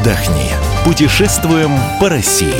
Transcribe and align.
отдохни. 0.00 0.50
Путешествуем 0.84 1.70
по 2.00 2.08
России. 2.08 2.54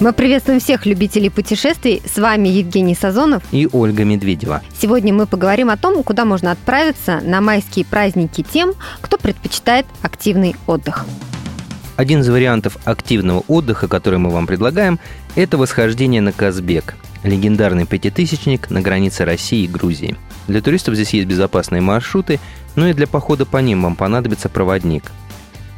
Мы 0.00 0.12
приветствуем 0.12 0.58
всех 0.58 0.86
любителей 0.86 1.30
путешествий. 1.30 2.02
С 2.04 2.18
вами 2.18 2.48
Евгений 2.48 2.94
Сазонов 2.94 3.42
и 3.52 3.68
Ольга 3.70 4.04
Медведева. 4.04 4.62
Сегодня 4.76 5.12
мы 5.12 5.26
поговорим 5.26 5.70
о 5.70 5.76
том, 5.76 6.02
куда 6.02 6.24
можно 6.24 6.50
отправиться 6.50 7.20
на 7.22 7.40
майские 7.40 7.84
праздники 7.84 8.42
тем, 8.42 8.72
кто 9.00 9.18
предпочитает 9.18 9.86
активный 10.00 10.56
отдых. 10.66 11.04
Один 11.96 12.20
из 12.20 12.28
вариантов 12.28 12.78
активного 12.84 13.44
отдыха, 13.48 13.86
который 13.86 14.18
мы 14.18 14.30
вам 14.30 14.46
предлагаем, 14.46 14.98
это 15.36 15.56
восхождение 15.56 16.20
на 16.20 16.32
Казбек, 16.32 16.94
легендарный 17.22 17.86
пятитысячник 17.86 18.70
на 18.70 18.80
границе 18.80 19.24
России 19.24 19.64
и 19.64 19.68
Грузии. 19.68 20.16
Для 20.48 20.60
туристов 20.60 20.94
здесь 20.94 21.14
есть 21.14 21.26
безопасные 21.26 21.80
маршруты, 21.80 22.40
но 22.74 22.88
и 22.88 22.92
для 22.92 23.06
похода 23.06 23.46
по 23.46 23.58
ним 23.58 23.82
вам 23.82 23.96
понадобится 23.96 24.48
проводник. 24.48 25.10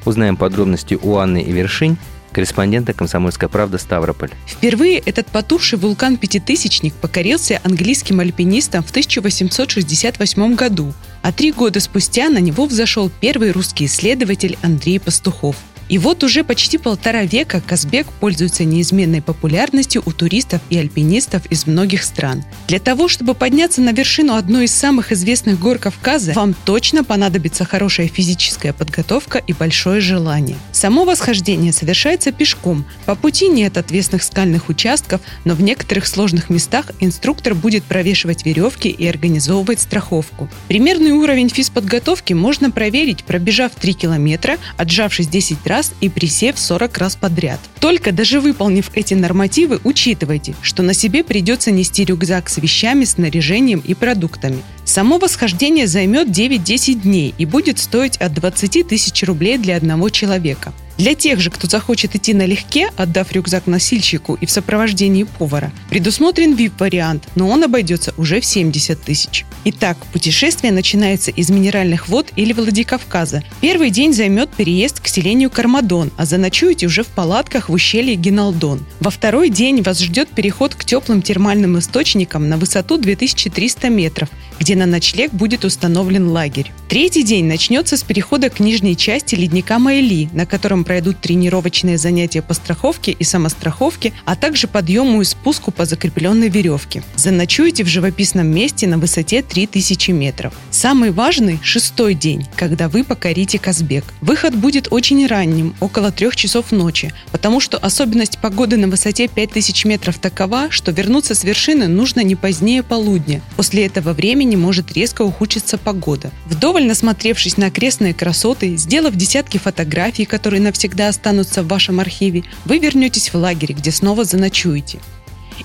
Узнаем 0.05 0.37
подробности 0.37 0.99
у 1.01 1.17
Анны 1.17 1.43
и 1.43 1.53
Вершинь, 1.53 1.97
корреспондента 2.33 2.93
«Комсомольская 2.93 3.49
правда» 3.49 3.79
Ставрополь. 3.79 4.31
Впервые 4.47 4.99
этот 4.99 5.27
потухший 5.27 5.79
вулкан 5.79 6.17
Пятитысячник 6.17 6.93
покорился 6.95 7.61
английским 7.63 8.21
альпинистам 8.21 8.83
в 8.83 8.91
1868 8.91 10.55
году, 10.55 10.93
а 11.23 11.33
три 11.33 11.53
года 11.53 11.81
спустя 11.81 12.29
на 12.29 12.39
него 12.39 12.67
взошел 12.67 13.11
первый 13.21 13.53
русский 13.53 13.87
исследователь 13.87 14.59
Андрей 14.63 14.99
Пастухов– 14.99 15.57
и 15.89 15.99
вот 15.99 16.25
уже 16.25 16.45
почти 16.45 16.79
полтора 16.79 17.25
века 17.25 17.61
Казбек 17.61 18.07
пользуется 18.21 18.65
неизменной 18.65 19.21
популярностью 19.21 20.03
у 20.07 20.13
туристов 20.13 20.61
и 20.71 20.79
альпинистов 20.79 21.47
из 21.47 21.67
многих 21.67 22.05
стран. 22.05 22.45
Для 22.69 22.79
того, 22.79 23.09
чтобы 23.09 23.35
подняться 23.35 23.81
на 23.81 23.91
вершину 23.93 24.35
одной 24.35 24.65
из 24.65 24.75
самых 24.75 25.13
известных 25.13 25.61
гор 25.61 25.79
Кавказа, 25.79 26.33
вам 26.33 26.55
точно 26.65 27.05
понадобится 27.05 27.65
хорошая 27.65 28.09
физическая 28.09 28.73
подготовка 28.73 29.39
и 29.39 29.53
большое 29.53 30.01
желание. 30.01 30.57
Само 30.73 31.05
восхождение 31.05 31.73
совершается 31.73 32.33
пешком. 32.33 32.85
По 33.05 33.15
пути 33.15 33.49
нет 33.49 33.77
отвесных 33.77 34.23
скальных 34.23 34.69
участков, 34.69 35.21
но 35.45 35.55
в 35.55 35.63
некоторых 35.63 36.07
сложных 36.07 36.49
местах 36.49 36.93
инструктор 37.01 37.55
будет 37.55 37.85
провешивать 37.85 38.47
веревки 38.47 38.89
и 38.89 39.07
организовывать 39.07 39.81
страховку. 39.81 40.49
Примерный 40.69 41.13
уровень 41.13 41.51
физподготовки 41.51 42.33
можно 42.33 42.71
проверить, 42.71 43.25
пробежав 43.25 43.73
3 43.75 43.93
километра, 43.95 44.59
отжавшись 44.77 45.29
10 45.29 45.67
раз 45.67 45.74
раз 45.75 45.93
и 46.01 46.09
присев 46.09 46.57
40 46.57 46.99
раз 46.99 47.17
подряд. 47.17 47.59
Только 47.81 48.13
даже 48.13 48.41
выполнив 48.41 48.89
эти 48.95 49.15
нормативы, 49.15 49.81
учитывайте, 49.83 50.55
что 50.63 50.85
на 50.85 50.95
себе 50.95 51.25
придется 51.25 51.73
нести 51.73 52.05
рюкзак 52.05 52.49
с 52.49 52.59
вещами, 52.59 53.05
снаряжением 53.05 53.81
и 53.81 53.95
продуктами. 53.95 54.63
Само 54.85 55.19
восхождение 55.19 55.89
займет 55.89 56.29
9-10 56.29 56.95
дней 57.03 57.35
и 57.39 57.45
будет 57.45 57.81
стоить 57.81 58.17
от 58.19 58.35
20 58.35 58.87
тысяч 58.87 59.25
рублей 59.25 59.59
для 59.59 59.77
одного 59.77 60.11
человека. 60.11 60.73
Для 60.97 61.15
тех 61.15 61.41
же, 61.41 61.51
кто 61.51 61.67
захочет 61.67 62.15
идти 62.15 62.35
налегке, 62.35 62.91
отдав 62.97 63.33
рюкзак 63.33 63.67
носильщику 63.67 64.39
и 64.41 64.47
в 64.47 64.51
сопровождении 64.51 65.25
повара, 65.25 65.73
предусмотрен 65.91 66.55
VIP-вариант, 66.55 67.29
но 67.35 67.49
он 67.49 67.65
обойдется 67.65 68.15
уже 68.17 68.41
в 68.41 68.45
70 68.45 69.01
тысяч. 69.03 69.45
Итак, 69.65 69.97
путешествие 70.13 70.73
начинается 70.73 71.31
из 71.31 71.51
минеральных 71.51 72.09
вод 72.09 72.33
или 72.37 72.53
Владикавказа. 72.53 73.43
Первый 73.61 73.91
день 73.91 74.13
займет 74.13 74.51
переезд 74.51 75.01
к 75.01 75.09
селению 75.09 75.51
Кармадон, 75.51 76.13
а 76.17 76.27
заночуете 76.27 76.87
уже 76.87 77.03
в 77.03 77.09
палатках 77.09 77.71
в 77.71 77.73
ущелье 77.73 78.15
Гиналдон. 78.15 78.85
Во 79.01 79.11
второй 79.11 79.49
день 79.49 79.83
вас 79.83 80.01
ждет 80.01 80.29
переход 80.29 80.75
к 80.75 80.85
теплым 80.85 81.23
термальным 81.23 81.79
источникам 81.79 82.49
на 82.49 82.57
высоту 82.57 82.99
2300 82.99 83.89
метров, 83.89 84.29
где 84.59 84.77
на 84.77 84.87
ночлег 84.87 85.33
будет 85.33 85.65
установлен 85.65 86.29
лагерь. 86.29 86.73
Третий 86.89 87.23
день 87.23 87.47
начнется 87.47 87.97
с 87.97 88.03
перехода 88.03 88.51
к 88.51 88.61
нижней 88.61 88.97
части 88.97 89.35
ледника 89.35 89.79
Майли, 89.79 90.29
на 90.33 90.47
котором 90.47 90.85
пройдут 90.85 91.21
тренировочные 91.21 91.99
занятия 91.99 92.43
по 92.43 92.55
страховке 92.55 93.13
и 93.13 93.25
самостраховке, 93.25 94.13
а 94.25 94.37
также 94.37 94.69
подъему 94.69 95.23
и 95.23 95.25
спуску 95.25 95.71
по 95.71 95.87
закрепленной 95.87 96.49
веревке. 96.49 97.03
Заночуете 97.17 97.85
в 97.85 97.89
живописном 97.89 98.47
месте 98.47 98.87
на 98.87 98.99
высоте 98.99 99.43
3000 99.43 100.11
метров. 100.11 100.55
Самый 100.71 101.11
важный– 101.11 101.59
шестой 101.63 102.15
день, 102.15 102.47
когда 102.57 102.89
вы 102.89 103.03
покорите 103.03 103.59
Казбек. 103.59 104.05
Выход 104.21 104.55
будет 104.55 104.89
очень 104.91 105.27
ранним, 105.27 105.75
около 105.81 106.13
трех 106.13 106.37
часов 106.37 106.71
ночи, 106.71 107.13
потому 107.33 107.61
что 107.61 107.79
особенность 107.79 108.39
погоды 108.39 108.77
на 108.77 108.89
высоте 108.89 109.27
5000 109.29 109.85
метров 109.87 110.19
такова, 110.19 110.71
что 110.71 110.93
вернуться 110.93 111.35
с 111.35 111.45
вершины 111.45 111.89
нужно 111.89 112.21
не 112.21 112.37
позднее 112.37 112.83
полудня. 112.83 113.41
После 113.57 113.87
этого 113.87 114.13
времени 114.13 114.44
может 114.57 114.93
резко 114.93 115.23
ухудшиться 115.23 115.79
погода. 115.79 116.31
Вдоволь 116.47 116.87
насмотревшись 116.87 117.57
на 117.57 117.67
окрестные 117.67 118.13
красоты, 118.13 118.77
сделав 118.77 119.17
десятки 119.17 119.59
фотографий, 119.59 120.27
которые 120.27 120.61
навсегда 120.61 121.09
останутся 121.09 121.63
в 121.63 121.69
вашем 121.69 122.01
архиве, 122.01 122.45
вы 122.65 122.79
вернетесь 122.79 123.33
в 123.33 123.37
лагерь, 123.37 123.73
где 123.73 123.91
снова 123.91 124.25
заночуете. 124.25 125.01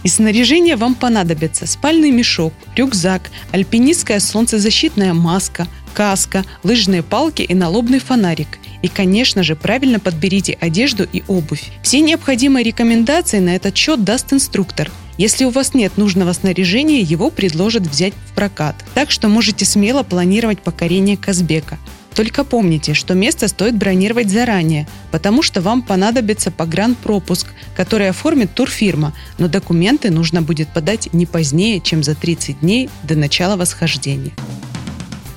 Из 0.04 0.16
снаряжения 0.16 0.78
вам 0.78 0.96
понадобится 0.96 1.68
спальный 1.68 2.12
мешок, 2.12 2.54
рюкзак, 2.76 3.30
альпинистская 3.52 4.20
солнцезащитная 4.20 5.14
маска, 5.14 5.68
каска, 5.94 6.46
лыжные 6.64 7.04
палки 7.04 7.42
и 7.42 7.54
налобный 7.54 8.00
фонарик. 8.00 8.59
И, 8.82 8.88
конечно 8.88 9.44
же, 9.44 9.56
правильно 9.56 10.00
подберите 10.00 10.58
одежду 10.60 11.08
и 11.12 11.24
обувь. 11.28 11.72
Все 11.84 12.00
необходимые 12.00 12.64
рекомендации 12.64 13.40
на 13.40 13.56
этот 13.56 13.76
счет 13.76 14.04
даст 14.04 14.32
инструктор. 14.34 14.90
Если 15.18 15.44
у 15.44 15.50
вас 15.50 15.74
нет 15.74 15.98
нужного 15.98 16.32
снаряжения, 16.32 17.02
его 17.02 17.30
предложат 17.30 17.84
взять 17.84 18.14
в 18.14 18.34
прокат. 18.34 18.76
Так 18.94 19.12
что 19.12 19.28
можете 19.28 19.66
смело 19.66 20.04
планировать 20.04 20.62
покорение 20.62 21.18
Казбека. 21.18 21.78
Только 22.16 22.44
помните, 22.44 22.94
что 22.94 23.14
место 23.14 23.48
стоит 23.48 23.78
бронировать 23.78 24.30
заранее, 24.30 24.88
потому 25.12 25.42
что 25.42 25.62
вам 25.62 25.82
понадобится 25.82 26.52
погранпропуск, 26.52 27.48
который 27.76 28.10
оформит 28.10 28.54
турфирма, 28.54 29.14
но 29.38 29.48
документы 29.48 30.10
нужно 30.10 30.42
будет 30.42 30.70
подать 30.70 31.14
не 31.14 31.26
позднее, 31.26 31.80
чем 31.80 32.04
за 32.04 32.16
30 32.16 32.60
дней 32.60 32.90
до 33.04 33.16
начала 33.16 33.56
восхождения. 33.56 34.32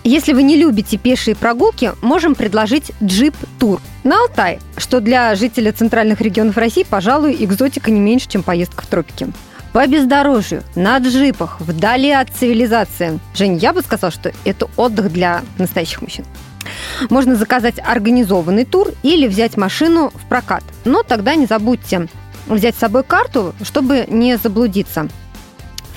Если 0.05 0.33
вы 0.33 0.43
не 0.43 0.57
любите 0.57 0.97
пешие 0.97 1.37
прогулки, 1.37 1.93
можем 2.03 2.35
предложить 2.35 2.91
джип-тур 3.03 3.81
на 4.03 4.21
Алтай, 4.23 4.59
что 4.77 5.01
для 5.01 5.33
жителя 5.37 5.73
центральных 5.73 6.21
регионов 6.21 6.57
России, 6.57 6.83
пожалуй, 6.83 7.37
экзотика 7.39 7.91
не 7.93 8.01
меньше, 8.01 8.29
чем 8.29 8.43
поездка 8.43 8.83
в 8.83 8.87
тропики. 8.89 9.29
По 9.73 9.87
бездорожью, 9.87 10.65
на 10.75 10.99
джипах, 10.99 11.61
вдали 11.61 12.11
от 12.11 12.31
цивилизации. 12.31 13.21
Жень, 13.35 13.59
я 13.59 13.73
бы 13.73 13.81
сказала, 13.81 14.11
что 14.11 14.33
это 14.45 14.69
отдых 14.77 15.13
для 15.13 15.43
настоящих 15.57 16.03
мужчин. 16.03 16.25
Можно 17.09 17.37
заказать 17.37 17.77
организованный 17.79 18.65
тур 18.65 18.89
или 19.05 19.29
взять 19.29 19.57
машину 19.57 20.13
в 20.15 20.29
прокат. 20.29 20.65
Но 20.85 21.05
тогда 21.05 21.37
не 21.37 21.47
забудьте 21.47 22.09
взять 22.49 22.75
с 22.75 22.79
собой 22.79 23.05
карту, 23.05 23.55
чтобы 23.63 24.07
не 24.09 24.37
заблудиться. 24.37 25.09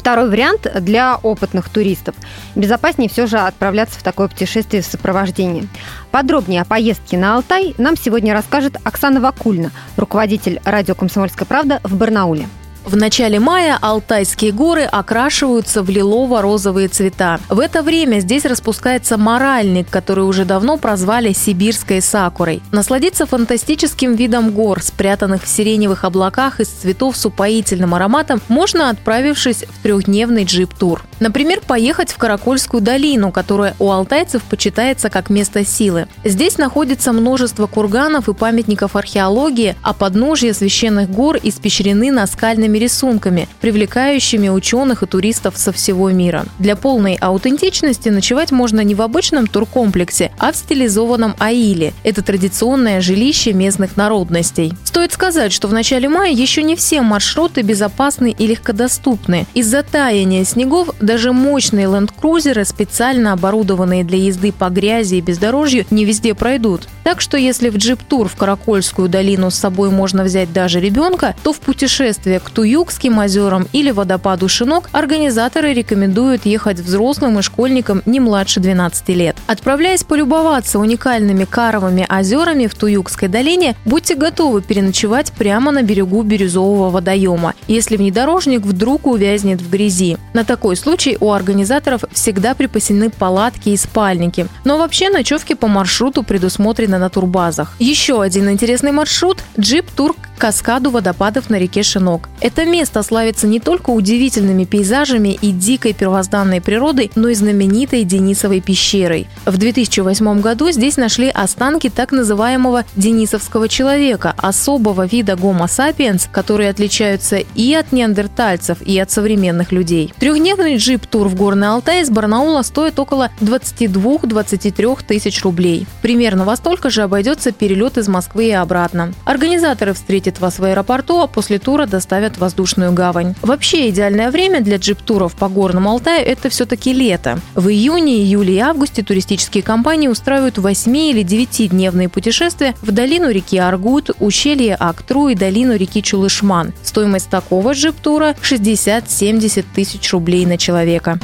Второй 0.06 0.30
вариант 0.30 0.68
для 0.82 1.16
опытных 1.16 1.68
туристов. 1.68 2.14
Безопаснее 2.54 3.10
все 3.10 3.26
же 3.26 3.40
отправляться 3.40 4.00
в 4.00 4.04
такое 4.04 4.28
путешествие 4.28 4.84
в 4.84 4.86
сопровождении. 4.86 5.68
Подробнее 6.12 6.62
о 6.62 6.66
поездке 6.66 7.18
на 7.18 7.34
Алтай 7.34 7.74
нам 7.80 7.98
сегодня 7.98 8.36
расскажет 8.36 8.78
Оксана 8.84 9.20
Вакульна, 9.20 9.72
руководитель 9.98 10.62
радио 10.64 10.94
«Комсомольская 10.94 11.48
правда» 11.48 11.80
в 11.84 11.96
Барнауле. 11.96 12.48
В 12.86 12.96
начале 12.96 13.40
мая 13.40 13.80
Алтайские 13.82 14.52
горы 14.52 14.84
окрашиваются 14.84 15.82
в 15.82 15.90
лилово-розовые 15.90 16.88
цвета. 16.88 17.40
В 17.50 17.60
это 17.60 17.82
время 17.82 18.20
здесь 18.20 18.46
распускается 18.46 19.18
моральник, 19.18 19.90
который 19.90 20.24
уже 20.24 20.46
давно 20.46 20.78
прозвали 20.78 21.34
сибирской 21.34 22.00
сакурой. 22.00 22.62
Насладиться 22.72 23.26
фантастическим 23.26 24.14
видом 24.14 24.52
гор, 24.52 24.84
спрятанных 24.84 25.46
в 25.46 25.48
сиреневых 25.48 26.04
облаках 26.04 26.60
из 26.60 26.68
цветов 26.68 27.18
с 27.18 27.26
упоительным 27.26 27.96
ароматом, 27.96 28.40
можно, 28.50 28.92
отправившись 28.92 29.64
в 29.64 29.82
трехдневный 29.82 30.44
джип-тур. 30.44 31.02
Например, 31.20 31.62
поехать 31.66 32.12
в 32.12 32.18
Каракольскую 32.18 32.82
долину, 32.82 33.32
которая 33.32 33.76
у 33.80 33.90
алтайцев 33.90 34.44
почитается 34.44 35.10
как 35.10 35.32
место 35.32 35.66
силы. 35.66 36.08
Здесь 36.24 36.60
находится 36.60 37.14
множество 37.14 37.66
курганов 37.66 38.30
и 38.30 38.34
памятников 38.36 38.96
археологии, 38.96 39.76
а 39.82 39.94
подножья 39.94 40.54
священных 40.54 41.10
гор 41.10 41.40
испещрены 41.42 42.12
наскальными 42.12 42.75
живописными 42.76 42.86
рисунками, 42.86 43.48
привлекающими 43.62 44.50
ученых 44.50 45.04
и 45.04 45.06
туристов 45.06 45.58
со 45.58 45.72
всего 45.72 46.12
мира. 46.12 46.46
Для 46.60 46.76
полной 46.76 47.16
аутентичности 47.16 48.10
ночевать 48.10 48.52
можно 48.52 48.82
не 48.82 48.96
в 48.96 49.02
обычном 49.02 49.48
туркомплексе, 49.48 50.32
а 50.38 50.52
в 50.52 50.56
стилизованном 50.56 51.36
аиле. 51.40 51.94
Это 52.04 52.22
традиционное 52.22 53.02
жилище 53.02 53.54
местных 53.54 53.98
народностей. 53.98 54.74
Стоит 54.84 55.14
сказать, 55.14 55.52
что 55.52 55.68
в 55.68 55.74
начале 55.74 56.10
мая 56.10 56.32
еще 56.32 56.64
не 56.64 56.76
все 56.76 57.02
маршруты 57.02 57.62
безопасны 57.62 58.36
и 58.38 58.48
легкодоступны. 58.48 59.46
Из-за 59.54 59.84
таяния 59.84 60.46
снегов 60.46 60.90
Даже 61.02 61.32
мощные 61.32 61.88
ленд-крузеры, 61.88 62.66
специально 62.66 63.34
оборудованные 63.34 64.04
для 64.04 64.18
езды 64.18 64.52
по 64.52 64.70
грязи 64.70 65.16
и 65.16 65.22
бездорожью, 65.22 65.86
не 65.92 66.06
везде 66.06 66.34
пройдут. 66.34 66.88
Так 67.04 67.22
что 67.22 67.38
если 67.38 67.70
в 67.70 67.78
джип-тур 67.78 68.28
в 68.28 68.36
Каракольскую 68.36 69.10
долину 69.10 69.52
с 69.52 69.56
собой 69.56 69.90
можно 69.90 70.24
взять 70.24 70.52
даже 70.54 70.80
ребенка, 70.80 71.36
то 71.44 71.54
в 71.54 71.60
путешествие 71.60 72.40
к 72.40 72.50
Туюкским 72.66 73.20
озерам 73.20 73.68
или 73.74 73.92
водопаду 73.92 74.50
Шинок 74.50 74.90
организаторы 74.92 75.72
рекомендуют 75.72 76.48
ехать 76.48 76.80
взрослым 76.80 77.38
и 77.38 77.44
школьникам 77.44 78.02
не 78.08 78.20
младше 78.20 78.60
12 78.60 79.10
лет. 79.10 79.36
Отправляясь 79.46 80.04
полюбоваться 80.04 80.80
уникальными 80.80 81.46
каровыми 81.46 82.08
озерами 82.10 82.66
в 82.66 82.74
Туюкской 82.74 83.28
долине, 83.28 83.76
будьте 83.86 84.16
готовы 84.16 84.64
переночевать 84.64 85.32
прямо 85.34 85.72
на 85.72 85.84
берегу 85.84 86.24
бирюзового 86.24 86.90
водоема, 86.90 87.54
если 87.68 87.98
внедорожник 87.98 88.62
вдруг 88.62 89.06
увязнет 89.06 89.62
в 89.62 89.70
грязи. 89.70 90.18
На 90.34 90.44
такой 90.44 90.76
случай 90.76 91.18
у 91.20 91.34
организаторов 91.34 92.04
всегда 92.14 92.56
припасены 92.56 93.12
палатки 93.12 93.70
и 93.70 93.78
спальники. 93.78 94.48
Но 94.64 94.80
вообще 94.80 95.12
ночевки 95.12 95.54
по 95.54 95.68
маршруту 95.68 96.24
предусмотрены 96.24 96.98
на 96.98 97.12
турбазах. 97.12 97.76
Еще 97.78 98.24
один 98.24 98.50
интересный 98.50 98.92
маршрут– 98.92 99.44
джип-тур 99.60 100.16
каскаду 100.38 100.92
водопадов 100.92 101.50
на 101.50 101.58
реке 101.58 101.84
Шинок. 101.84 102.30
Это 102.42 102.66
место 102.66 103.04
славится 103.04 103.48
не 103.48 103.60
только 103.60 103.90
удивительными 103.90 104.66
пейзажами 104.66 105.38
и 105.42 105.52
дикой 105.52 105.94
первозданной 105.94 106.62
природой, 106.62 107.12
но 107.16 107.30
и 107.30 107.34
знаменитой 107.34 108.04
Денисовой 108.04 108.62
пещерой. 108.62 109.28
В 109.46 109.58
2008 109.58 110.42
году 110.42 110.72
здесь 110.72 110.98
нашли 110.98 111.30
останки 111.30 111.90
так 111.90 112.12
называемого 112.12 112.86
денисовского 112.96 113.68
человека, 113.68 114.36
особого 114.38 115.06
вида 115.06 115.34
Homo 115.34 115.66
sapiens, 115.66 116.28
которые 116.32 116.70
отличаются 116.70 117.38
и 117.38 117.74
от 117.74 117.92
неандертальцев, 117.92 118.82
и 118.82 119.00
от 119.00 119.12
современных 119.12 119.72
людей. 119.72 120.14
Трехдневный 120.20 120.78
джип-тур 120.78 121.28
в 121.28 121.36
Горный 121.36 121.70
Алтай 121.70 122.02
из 122.02 122.10
Барнаула 122.10 122.62
стоит 122.62 123.00
около 123.00 123.32
22-23 123.42 125.06
тысяч 125.06 125.44
рублей. 125.44 125.88
Примерно 126.02 126.46
во 126.46 126.56
столько 126.56 126.90
же 126.90 127.04
обойдется 127.04 127.52
перелет 127.52 127.98
из 127.98 128.08
Москвы 128.08 128.48
и 128.48 128.52
обратно. 128.52 129.14
Организаторы 129.26 129.94
встретят 130.26 130.42
вас 130.42 130.58
в 130.58 130.64
аэропорту, 130.64 131.20
а 131.20 131.28
после 131.28 131.60
тура 131.60 131.86
доставят 131.86 132.38
в 132.38 132.40
воздушную 132.40 132.92
гавань. 132.94 133.36
Вообще 133.44 133.90
идеальное 133.90 134.32
время 134.32 134.62
для 134.62 134.78
джип-туров 134.78 135.36
по 135.36 135.48
Горному 135.50 135.92
Алтаю– 135.92 136.26
это 136.28 136.50
все-таки 136.50 136.94
лето. 136.94 137.38
В 137.54 137.70
июне, 137.70 138.24
июле 138.24 138.56
и 138.56 138.60
августе 138.60 139.04
туристические 139.04 139.62
компании 139.62 140.08
устраивают 140.08 140.58
8 140.58 140.98
или 140.98 141.24
9-дневные 141.24 142.10
путешествия 142.10 142.74
в 142.82 142.92
долину 142.92 143.30
реки 143.30 143.60
Аргут, 143.60 144.10
ущелье 144.20 144.74
Актру 144.74 145.28
и 145.28 145.36
долину 145.36 145.76
реки 145.76 146.02
Чулышман. 146.02 146.74
Стоимость 146.82 147.30
такого 147.30 147.74
джип-тура 147.74 148.36
60-70 148.42 149.64
тысяч 149.76 150.12
рублей 150.12 150.48
на 150.48 150.58
человека. 150.58 151.20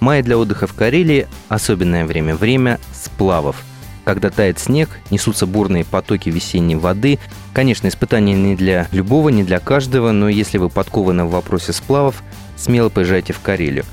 Май 0.00 0.22
для 0.22 0.36
отдыха 0.36 0.66
в 0.66 0.74
Карелии– 0.74 1.28
особенное 1.48 2.04
время, 2.04 2.34
время 2.34 2.80
сплавов. 2.92 3.62
Когда 4.04 4.30
тает 4.30 4.58
снег, 4.58 4.88
несутся 5.10 5.46
бурные 5.46 5.84
потоки 5.84 6.28
весенней 6.28 6.74
воды. 6.74 7.18
Конечно, 7.52 7.86
испытание 7.86 8.36
не 8.36 8.56
для 8.56 8.88
любого, 8.90 9.28
не 9.28 9.44
для 9.44 9.60
каждого, 9.60 10.10
но 10.10 10.28
если 10.28 10.58
вы 10.58 10.68
подкованы 10.68 11.24
в 11.24 11.30
вопросе 11.30 11.72
сплавов, 11.72 12.22
смело 12.56 12.88
поезжайте 12.88 13.32
в 13.32 13.40
Карелию. 13.40 13.84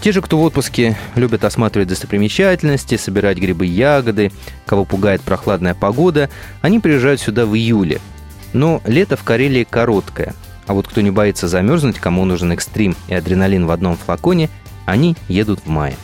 Те 0.00 0.10
же, 0.10 0.20
кто 0.20 0.36
в 0.36 0.42
отпуске, 0.42 0.96
любят 1.14 1.44
осматривать 1.44 1.88
достопримечательности, 1.88 2.96
собирать 2.96 3.38
грибы 3.38 3.66
ягоды, 3.66 4.32
кого 4.66 4.84
пугает 4.84 5.20
прохладная 5.20 5.74
погода, 5.74 6.28
они 6.60 6.80
приезжают 6.80 7.20
сюда 7.20 7.46
в 7.46 7.54
июле. 7.54 8.00
Но 8.52 8.82
лето 8.84 9.16
в 9.16 9.22
Карелии 9.22 9.62
короткое. 9.62 10.34
А 10.66 10.74
вот 10.74 10.88
кто 10.88 11.02
не 11.02 11.12
боится 11.12 11.46
замерзнуть, 11.46 12.00
кому 12.00 12.24
нужен 12.24 12.50
экстрим 12.50 12.96
и 13.06 13.14
адреналин 13.14 13.66
в 13.66 13.70
одном 13.70 13.96
флаконе, 13.96 14.50
они 14.86 15.16
едут 15.28 15.60
в 15.64 15.68
мае. 15.68 15.94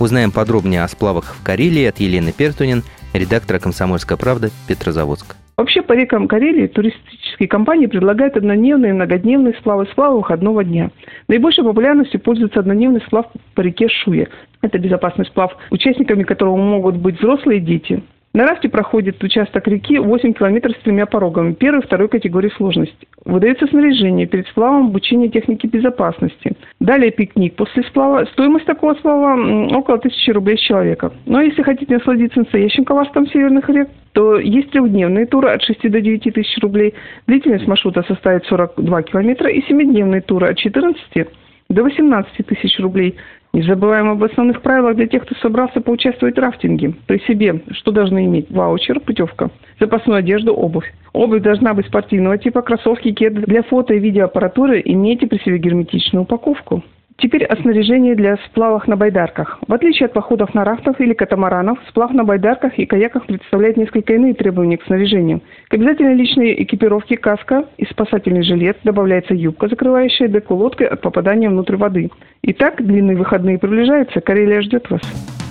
Узнаем 0.00 0.32
подробнее 0.32 0.82
о 0.82 0.88
сплавах 0.88 1.34
в 1.34 1.44
Карелии 1.44 1.84
от 1.84 2.00
Елены 2.00 2.32
Пертунин, 2.32 2.82
редактора 3.12 3.58
«Комсомольская 3.58 4.18
правда» 4.18 4.50
Петрозаводск. 4.68 5.36
Вообще 5.56 5.82
по 5.82 5.92
рекам 5.92 6.28
Карелии 6.28 6.66
туристические 6.66 7.48
компании 7.48 7.86
предлагают 7.86 8.36
однодневные 8.36 8.90
и 8.90 8.94
многодневные 8.94 9.54
сплавы 9.54 9.86
сплавы 9.86 10.16
выходного 10.16 10.64
дня. 10.64 10.90
Наибольшей 11.28 11.62
популярностью 11.62 12.20
пользуется 12.20 12.60
однодневный 12.60 13.02
сплав 13.02 13.26
по 13.54 13.60
реке 13.60 13.88
Шуе. 13.88 14.28
Это 14.62 14.78
безопасный 14.78 15.26
сплав, 15.26 15.52
участниками 15.70 16.22
которого 16.24 16.56
могут 16.56 16.96
быть 16.96 17.18
взрослые 17.18 17.58
и 17.58 17.62
дети. 17.62 18.02
На 18.34 18.46
рафте 18.46 18.70
проходит 18.70 19.22
участок 19.22 19.68
реки 19.68 19.98
8 19.98 20.32
километров 20.32 20.74
с 20.74 20.82
тремя 20.82 21.04
порогами 21.04 21.52
первой 21.52 21.80
и 21.80 21.86
второй 21.86 22.08
категории 22.08 22.50
сложности. 22.56 23.06
Выдается 23.24 23.66
снаряжение 23.68 24.26
перед 24.26 24.48
сплавом 24.48 24.86
обучение 24.86 25.28
техники 25.28 25.66
безопасности. 25.66 26.52
Далее 26.80 27.12
пикник 27.12 27.54
после 27.54 27.84
сплава. 27.84 28.24
Стоимость 28.32 28.66
такого 28.66 28.94
сплава 28.94 29.34
около 29.76 29.98
1000 29.98 30.32
рублей 30.32 30.58
с 30.58 30.60
человека. 30.60 31.12
Но 31.26 31.40
если 31.40 31.62
хотите 31.62 31.94
насладиться 31.94 32.40
настоящим 32.40 32.84
коварством 32.84 33.28
северных 33.28 33.68
рек, 33.68 33.88
то 34.12 34.38
есть 34.38 34.70
трехдневные 34.70 35.26
туры 35.26 35.50
от 35.50 35.62
6 35.62 35.90
до 35.90 36.00
9 36.00 36.34
тысяч 36.34 36.58
рублей. 36.60 36.94
Длительность 37.26 37.66
маршрута 37.66 38.02
составит 38.02 38.44
42 38.46 39.02
километра 39.02 39.50
и 39.50 39.62
семидневные 39.68 40.20
туры 40.20 40.48
от 40.48 40.58
14 40.58 41.28
до 41.68 41.82
18 41.82 42.46
тысяч 42.46 42.78
рублей. 42.80 43.16
Не 43.52 43.62
забываем 43.62 44.08
об 44.08 44.24
основных 44.24 44.62
правилах 44.62 44.96
для 44.96 45.06
тех, 45.06 45.24
кто 45.24 45.34
собрался 45.34 45.82
поучаствовать 45.82 46.36
в 46.36 46.40
рафтинге. 46.40 46.94
При 47.06 47.18
себе 47.26 47.60
что 47.72 47.90
должны 47.92 48.24
иметь? 48.24 48.50
Ваучер, 48.50 49.00
путевка, 49.00 49.50
запасную 49.78 50.20
одежду, 50.20 50.54
обувь. 50.54 50.90
Обувь 51.12 51.42
должна 51.42 51.74
быть 51.74 51.86
спортивного 51.86 52.38
типа, 52.38 52.62
кроссовки, 52.62 53.12
кеды. 53.12 53.42
Для 53.42 53.62
фото 53.62 53.92
и 53.92 53.98
видеоаппаратуры 53.98 54.80
имейте 54.82 55.26
при 55.26 55.36
себе 55.38 55.58
герметичную 55.58 56.22
упаковку. 56.22 56.82
Теперь 57.22 57.44
о 57.44 57.54
снаряжении 57.54 58.14
для 58.14 58.36
сплавов 58.48 58.88
на 58.88 58.96
байдарках. 58.96 59.60
В 59.68 59.72
отличие 59.72 60.06
от 60.06 60.12
походов 60.12 60.54
на 60.54 60.64
рафтах 60.64 61.00
или 61.00 61.14
катамаранах, 61.14 61.78
сплав 61.88 62.10
на 62.10 62.24
байдарках 62.24 62.76
и 62.80 62.84
каяках 62.84 63.26
представляет 63.26 63.76
несколько 63.76 64.14
иные 64.14 64.34
требования 64.34 64.76
к 64.76 64.84
снаряжению. 64.86 65.40
К 65.68 65.74
обязательной 65.74 66.14
личной 66.14 66.60
экипировке 66.64 67.16
каска 67.16 67.66
и 67.76 67.84
спасательный 67.84 68.42
жилет 68.42 68.78
добавляется 68.82 69.34
юбка, 69.34 69.68
закрывающая 69.68 70.26
деку 70.26 70.56
лодкой 70.56 70.88
от 70.88 71.00
попадания 71.00 71.48
внутрь 71.48 71.76
воды. 71.76 72.10
Итак, 72.42 72.84
длинные 72.84 73.16
выходные 73.16 73.56
приближаются, 73.56 74.20
Карелия 74.20 74.60
ждет 74.60 74.90
вас. 74.90 75.41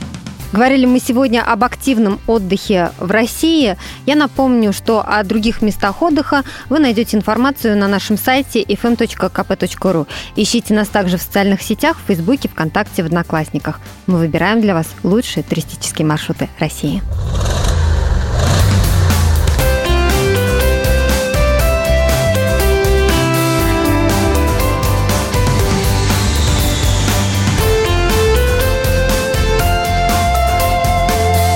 Говорили 0.51 0.85
мы 0.85 0.99
сегодня 0.99 1.41
об 1.41 1.63
активном 1.63 2.19
отдыхе 2.27 2.91
в 2.99 3.09
России. 3.09 3.77
Я 4.05 4.15
напомню, 4.15 4.73
что 4.73 5.01
о 5.01 5.23
других 5.23 5.61
местах 5.61 6.01
отдыха 6.01 6.43
вы 6.69 6.79
найдете 6.79 7.15
информацию 7.15 7.77
на 7.77 7.87
нашем 7.87 8.17
сайте 8.17 8.61
fm.kp.ru. 8.63 10.07
Ищите 10.35 10.73
нас 10.73 10.89
также 10.89 11.17
в 11.17 11.21
социальных 11.21 11.61
сетях, 11.61 11.97
в 11.97 12.07
Фейсбуке, 12.07 12.49
ВКонтакте, 12.49 13.03
в 13.03 13.05
Одноклассниках. 13.05 13.79
Мы 14.07 14.17
выбираем 14.17 14.59
для 14.59 14.73
вас 14.73 14.87
лучшие 15.03 15.43
туристические 15.43 16.05
маршруты 16.05 16.49
России. 16.59 17.01